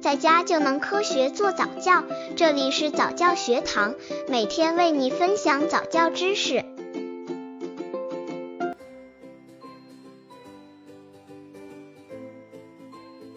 [0.00, 2.02] 在家就能科学做早教。
[2.34, 3.94] 这里是早教学堂，
[4.28, 6.64] 每天为你分享早教知识。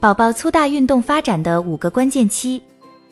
[0.00, 2.60] 宝宝粗大运动发展的五个关键期。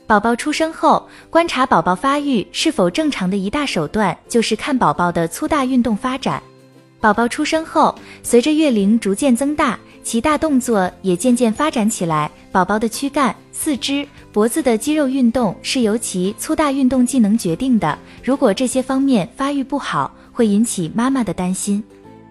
[0.08, 6.42] 宝宝出生后，观察宝宝发育是否正常的一大手段，就是看宝宝的粗大运动发展。
[7.00, 7.94] 宝宝出生后，
[8.24, 12.30] 随着月龄逐渐增大，其大动作也渐渐发展起来。
[12.52, 17.98] 宝宝的躯干、四肢、脖子的肌肉运动是由其粗大运动技能决定的。
[18.22, 21.82] 如果这些方面发育不好，会引起妈妈的担心。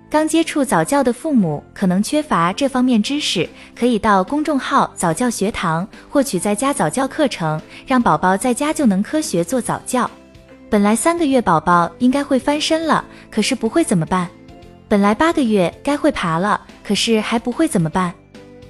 [0.09, 3.47] 刚接触早教的父母可能缺乏这方面知识，
[3.77, 10.09] 可以到公众号早教学堂获取在家早教课程，让宝宝在家就能科学做早教。
[10.69, 14.29] 本来三个月宝宝应该会翻身了，可是不会怎么办？
[14.87, 18.13] 本来八个月该会爬了，可是还不会怎么办？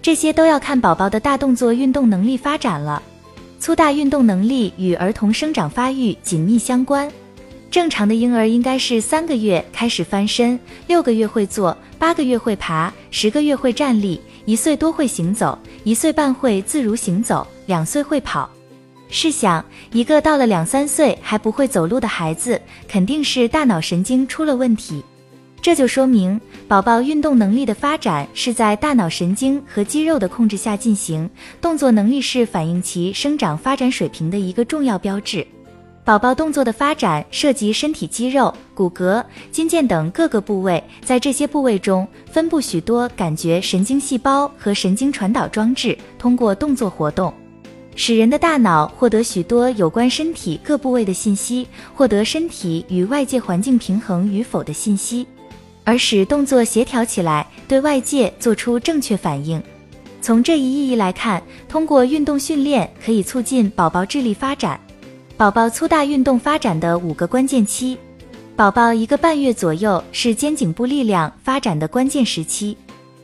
[0.01, 3.03] 这些都要看宝宝的大动作运动能力发展了。
[3.59, 7.11] 粗大运动能力与儿童生长发育紧密相关。
[7.69, 10.57] 正常的婴儿应该是三个月开始翻身，
[10.87, 18.49] 六个月会坐，八个月会爬，十个月会站立，一岁多会行走，一岁半会自如行走，两岁会跑。
[19.09, 25.03] 试想，一个到了两三岁还不会走路的孩子，肯定是大脑神经出了问题。
[25.65, 31.27] 这就说明宝宝运动能力的发展是在大脑神经和肌肉的控制下进行，
[31.59, 35.43] 动作能力是反映其生长发展水平的一个重要标志。
[36.03, 47.33] 宝宝动作的发展涉及身体肌肉、骨骼、筋腱等各个部位，在这些部位中分布许多感觉神经细胞和神经传导装置，通过动作活动，
[47.95, 55.25] 使人的大脑获得许多有关身体各部位的信息，获得身体与外界环境平衡与否的信息。
[55.85, 59.61] 而使动作协调起来，对外界做出正确反应。
[60.19, 64.77] 从这一意义来看，通过运动训练可以促进宝宝智力发展。
[65.37, 67.97] 宝宝粗大运动发展的五个关键期：
[68.55, 72.75] 宝宝一个半月左右是肩颈部力量发展的关键时期；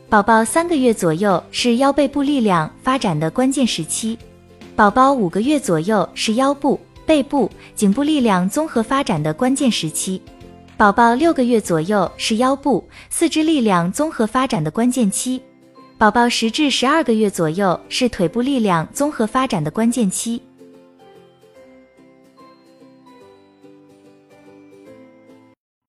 [0.10, 4.16] 宝宝三个月左右是腰背部力量发展的关键时期；
[4.76, 10.22] 宝宝五个月左右是腰部、背部、颈部力量综合发展的关键时期。
[10.82, 15.40] 宝宝六个月左右是腰部、四肢力量综合发展的关键期，
[15.96, 20.42] 宝宝十至十二个月左右是腿部力量综合发展的关键期。